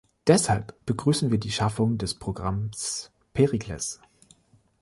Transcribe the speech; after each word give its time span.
Deshalb 0.25 0.83
begrüßen 0.87 1.29
wir 1.29 1.37
die 1.37 1.51
Schaffung 1.51 1.99
des 1.99 2.15
Programms 2.17 3.11
"Pericles". 3.35 4.01